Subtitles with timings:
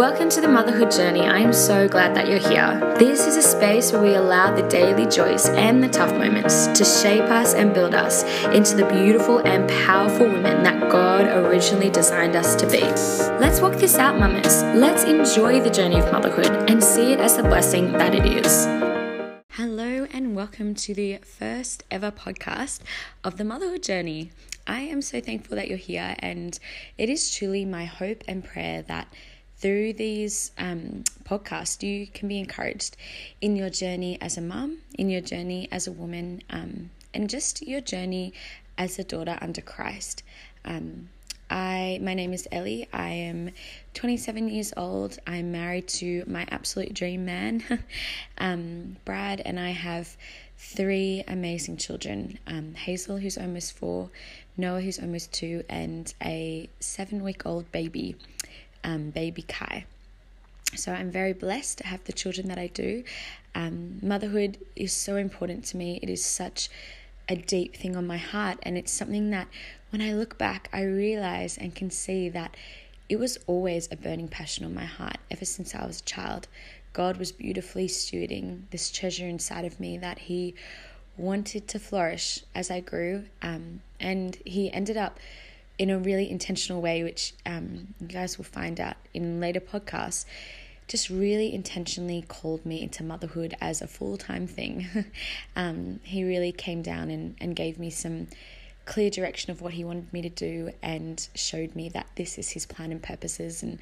[0.00, 1.26] Welcome to the Motherhood Journey.
[1.26, 2.96] I am so glad that you're here.
[2.98, 6.86] This is a space where we allow the daily joys and the tough moments to
[6.86, 12.34] shape us and build us into the beautiful and powerful women that God originally designed
[12.34, 12.80] us to be.
[12.80, 14.62] Let's walk this out, mamas.
[14.74, 18.64] Let's enjoy the journey of motherhood and see it as the blessing that it is.
[19.50, 22.80] Hello, and welcome to the first ever podcast
[23.22, 24.30] of the Motherhood Journey.
[24.66, 26.58] I am so thankful that you're here, and
[26.96, 29.08] it is truly my hope and prayer that
[29.60, 32.96] through these um, podcasts, you can be encouraged
[33.42, 37.60] in your journey as a mum, in your journey as a woman, um, and just
[37.62, 38.32] your journey
[38.78, 40.22] as a daughter under Christ.
[40.64, 41.10] Um,
[41.50, 42.88] I my name is Ellie.
[42.92, 43.50] I am
[43.94, 45.18] 27 years old.
[45.26, 47.62] I'm married to my absolute dream man,
[48.38, 50.16] um, Brad, and I have
[50.56, 54.08] three amazing children: um, Hazel, who's almost four,
[54.56, 58.16] Noah, who's almost two, and a seven-week-old baby
[58.84, 59.84] um, baby Kai.
[60.74, 63.02] So I'm very blessed to have the children that I do.
[63.54, 65.98] Um, motherhood is so important to me.
[66.02, 66.68] It is such
[67.28, 69.48] a deep thing on my heart, and it's something that
[69.90, 72.56] when I look back, I realize and can see that
[73.08, 76.46] it was always a burning passion on my heart ever since I was a child.
[76.92, 80.54] God was beautifully stewarding this treasure inside of me that He
[81.16, 85.18] wanted to flourish as I grew, um, and He ended up
[85.80, 90.26] in a really intentional way, which um, you guys will find out in later podcasts,
[90.88, 94.86] just really intentionally called me into motherhood as a full time thing.
[95.56, 98.26] um, he really came down and, and gave me some
[98.84, 102.50] clear direction of what he wanted me to do and showed me that this is
[102.50, 103.78] his plan and purposes and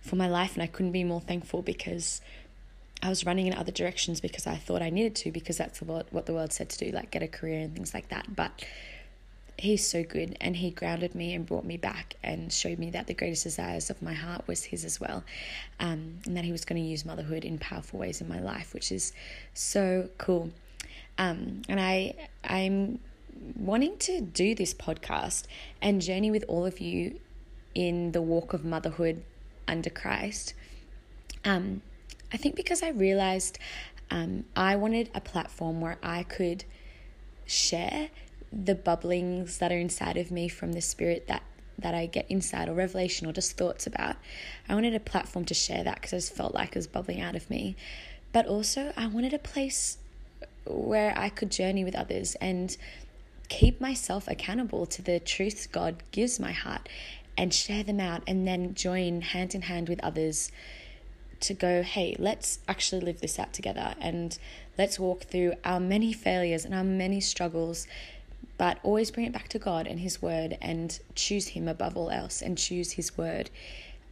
[0.00, 0.54] for my life.
[0.54, 2.22] And I couldn't be more thankful because
[3.02, 6.10] I was running in other directions because I thought I needed to, because that's what,
[6.14, 8.34] what the world said to do, like get a career and things like that.
[8.34, 8.64] But
[9.62, 13.06] he's so good and he grounded me and brought me back and showed me that
[13.06, 15.22] the greatest desires of my heart was his as well
[15.78, 18.74] um, and that he was going to use motherhood in powerful ways in my life
[18.74, 19.12] which is
[19.54, 20.50] so cool.
[21.16, 22.98] Um, and i i'm
[23.56, 25.44] wanting to do this podcast
[25.80, 27.20] and journey with all of you
[27.72, 29.22] in the walk of motherhood
[29.68, 30.54] under christ.
[31.44, 31.82] Um,
[32.32, 33.60] i think because i realized
[34.10, 36.64] um, i wanted a platform where i could
[37.46, 38.08] share
[38.52, 41.42] the bubblings that are inside of me from the spirit that
[41.78, 44.16] that I get inside or revelation or just thoughts about.
[44.68, 47.20] I wanted a platform to share that because I just felt like it was bubbling
[47.20, 47.76] out of me.
[48.32, 49.98] But also, I wanted a place
[50.64, 52.76] where I could journey with others and
[53.48, 56.88] keep myself accountable to the truths God gives my heart
[57.36, 60.52] and share them out and then join hand in hand with others
[61.40, 64.38] to go, hey, let's actually live this out together and
[64.78, 67.86] let's walk through our many failures and our many struggles
[68.62, 72.10] but always bring it back to God and His Word and choose Him above all
[72.10, 73.50] else and choose His Word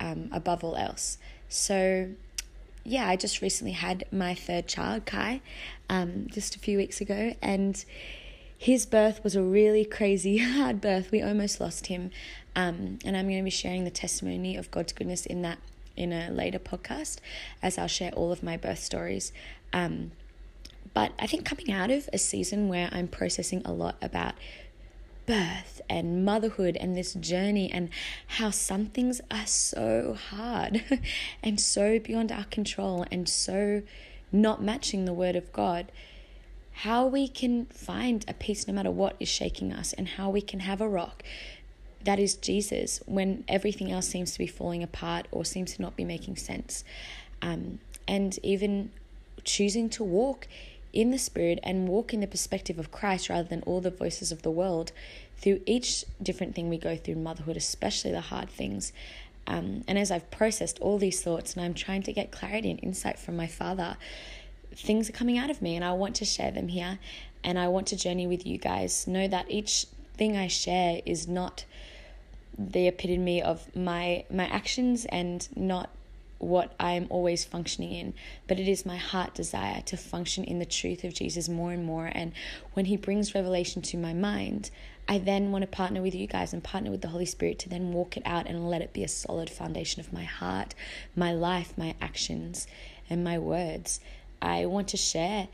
[0.00, 1.18] um, above all else.
[1.48, 2.08] So,
[2.82, 5.40] yeah, I just recently had my third child, Kai,
[5.88, 7.84] um, just a few weeks ago, and
[8.58, 11.12] his birth was a really crazy, hard birth.
[11.12, 12.10] We almost lost him,
[12.56, 15.58] um, and I'm going to be sharing the testimony of God's goodness in that
[15.96, 17.18] in a later podcast,
[17.62, 19.32] as I'll share all of my birth stories.
[19.72, 20.10] Um,
[20.94, 24.34] but I think coming out of a season where I'm processing a lot about
[25.26, 27.90] birth and motherhood and this journey and
[28.26, 31.00] how some things are so hard
[31.42, 33.82] and so beyond our control and so
[34.32, 35.92] not matching the word of God,
[36.72, 40.40] how we can find a peace no matter what is shaking us and how we
[40.40, 41.22] can have a rock
[42.04, 45.96] that is Jesus when everything else seems to be falling apart or seems to not
[45.96, 46.84] be making sense.
[47.42, 48.90] Um, and even
[49.44, 50.48] choosing to walk
[50.92, 54.32] in the Spirit and walk in the perspective of Christ rather than all the voices
[54.32, 54.92] of the world
[55.36, 58.92] through each different thing we go through motherhood, especially the hard things.
[59.46, 62.82] Um, and as I've processed all these thoughts and I'm trying to get clarity and
[62.82, 63.96] insight from my Father,
[64.74, 66.98] things are coming out of me and I want to share them here
[67.42, 69.06] and I want to journey with you guys.
[69.06, 69.86] Know that each
[70.16, 71.64] thing I share is not
[72.58, 75.88] the epitome of my my actions and not
[76.40, 78.14] what I'm always functioning in,
[78.48, 81.84] but it is my heart desire to function in the truth of Jesus more and
[81.84, 82.10] more.
[82.12, 82.32] And
[82.72, 84.70] when He brings revelation to my mind,
[85.06, 87.68] I then want to partner with you guys and partner with the Holy Spirit to
[87.68, 90.74] then walk it out and let it be a solid foundation of my heart,
[91.14, 92.66] my life, my actions,
[93.10, 94.00] and my words.
[94.40, 95.48] I want to share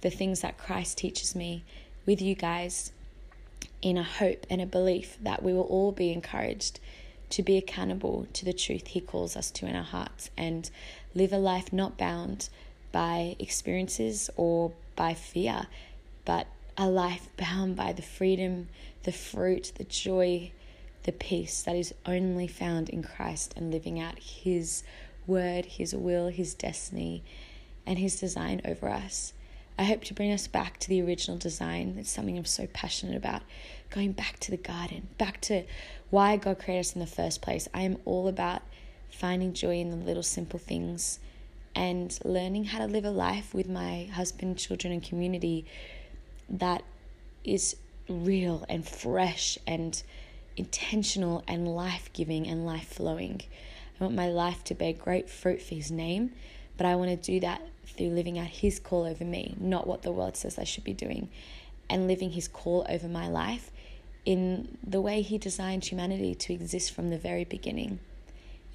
[0.00, 1.62] the things that Christ teaches me
[2.04, 2.90] with you guys
[3.80, 6.80] in a hope and a belief that we will all be encouraged
[7.32, 10.70] to be accountable to the truth He calls us to in our hearts and
[11.14, 12.50] live a life not bound
[12.92, 15.66] by experiences or by fear,
[16.26, 16.46] but
[16.76, 18.68] a life bound by the freedom,
[19.04, 20.52] the fruit, the joy,
[21.04, 24.82] the peace that is only found in Christ and living out His
[25.26, 27.22] word, His will, His destiny,
[27.86, 29.32] and His design over us.
[29.82, 31.96] I hope to bring us back to the original design.
[31.98, 33.42] It's something I'm so passionate about.
[33.90, 35.64] Going back to the garden, back to
[36.08, 37.66] why God created us in the first place.
[37.74, 38.62] I am all about
[39.10, 41.18] finding joy in the little simple things
[41.74, 45.66] and learning how to live a life with my husband, children, and community
[46.48, 46.84] that
[47.42, 47.74] is
[48.08, 50.00] real and fresh and
[50.56, 53.42] intentional and life giving and life flowing.
[53.98, 56.34] I want my life to bear great fruit for His name,
[56.76, 60.02] but I want to do that through living out His call over me, not what
[60.02, 61.28] the world says I should be doing,
[61.88, 63.70] and living His call over my life
[64.24, 67.98] in the way He designed humanity to exist from the very beginning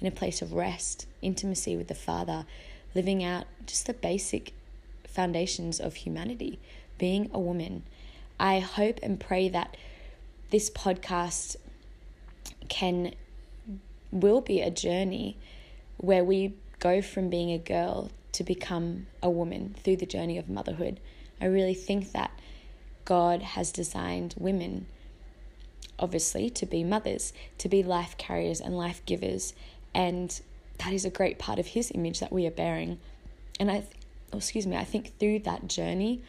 [0.00, 2.46] in a place of rest, intimacy with the Father,
[2.94, 4.52] living out just the basic
[5.06, 6.58] foundations of humanity,
[6.98, 7.82] being a woman.
[8.38, 9.76] I hope and pray that
[10.50, 11.56] this podcast
[12.68, 13.14] can
[14.10, 15.36] will be a journey
[15.98, 20.48] where we go from being a girl to become a woman through the journey of
[20.48, 21.00] motherhood.
[21.40, 22.30] I really think that
[23.04, 24.86] God has designed women
[25.98, 29.52] obviously to be mothers, to be life carriers and life givers
[29.94, 30.40] and
[30.78, 32.98] that is a great part of his image that we are bearing.
[33.58, 33.84] And I,
[34.32, 36.22] oh, excuse me, I think through that journey,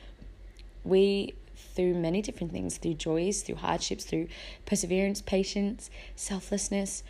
[0.83, 1.35] we,
[1.75, 4.27] through many different things, through joys, through hardships, through
[4.65, 7.03] perseverance, patience, selflessness,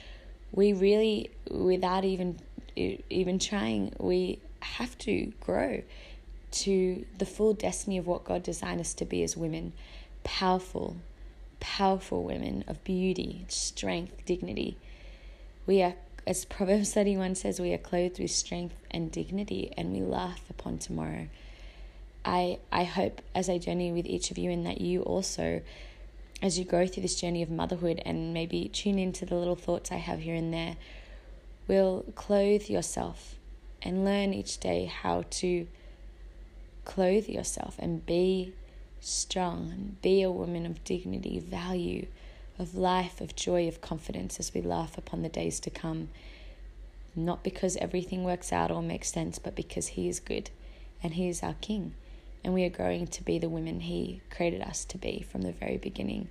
[0.51, 2.39] we really, without even
[3.09, 5.81] even trying, we have to grow
[6.51, 9.73] to the full destiny of what God designed us to be as women,
[10.23, 10.97] powerful,
[11.59, 14.77] powerful women of beauty, strength, dignity.
[15.65, 15.95] We are
[16.27, 20.77] as Proverbs 31 says, we are clothed with strength and dignity and we laugh upon
[20.77, 21.27] tomorrow.
[22.23, 25.61] I, I hope as I journey with each of you, and that you also,
[26.41, 29.91] as you go through this journey of motherhood and maybe tune into the little thoughts
[29.91, 30.75] I have here and there,
[31.69, 33.35] will clothe yourself
[33.81, 35.67] and learn each day how to
[36.83, 38.51] clothe yourself and be
[38.99, 42.07] strong and be a woman of dignity, value,
[42.57, 46.09] of life, of joy, of confidence as we laugh upon the days to come.
[47.15, 50.49] Not because everything works out or makes sense, but because He is good
[51.03, 51.93] and He is our King.
[52.43, 55.51] And we are growing to be the women He created us to be from the
[55.51, 56.29] very beginning.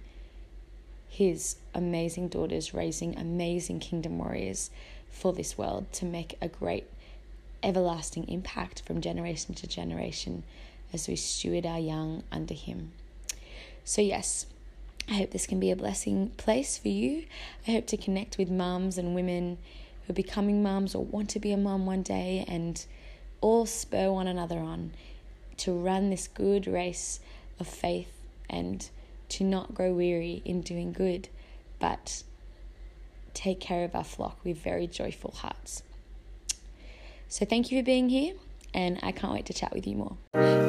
[1.09, 4.71] His amazing daughters raising amazing kingdom warriors
[5.11, 6.87] for this world to make a great
[7.63, 10.45] everlasting impact from generation to generation
[10.93, 12.93] as we steward our young under Him.
[13.85, 14.47] So, yes,
[15.09, 17.25] I hope this can be a blessing place for you.
[17.67, 19.59] I hope to connect with mums and women
[20.07, 22.85] who are becoming mums or want to be a mum one day and
[23.41, 24.93] all spur one another on
[25.59, 27.21] to run this good race
[27.59, 28.13] of faith
[28.49, 28.89] and
[29.29, 31.29] to not grow weary in doing good,
[31.79, 32.23] but
[33.39, 35.83] take care of our flock with very joyful hearts.
[37.29, 38.35] So, thank you for being here
[38.75, 40.17] and I can't wait to chat with you more.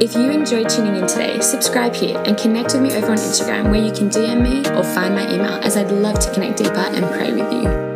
[0.01, 3.71] If you enjoyed tuning in today, subscribe here and connect with me over on Instagram
[3.71, 6.75] where you can DM me or find my email as I'd love to connect deeper
[6.75, 7.88] and pray with you.